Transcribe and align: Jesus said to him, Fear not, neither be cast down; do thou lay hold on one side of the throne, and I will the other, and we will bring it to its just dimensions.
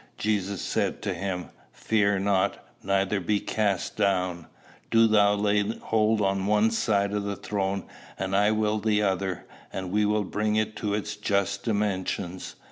Jesus 0.17 0.63
said 0.63 1.03
to 1.03 1.13
him, 1.13 1.49
Fear 1.73 2.21
not, 2.21 2.57
neither 2.81 3.19
be 3.19 3.39
cast 3.39 3.95
down; 3.97 4.47
do 4.89 5.05
thou 5.05 5.35
lay 5.35 5.77
hold 5.77 6.21
on 6.21 6.47
one 6.47 6.71
side 6.71 7.13
of 7.13 7.21
the 7.21 7.35
throne, 7.35 7.83
and 8.17 8.35
I 8.35 8.49
will 8.49 8.79
the 8.79 9.03
other, 9.03 9.45
and 9.71 9.91
we 9.91 10.05
will 10.05 10.23
bring 10.23 10.55
it 10.55 10.75
to 10.77 10.95
its 10.95 11.15
just 11.15 11.65
dimensions. 11.65 12.55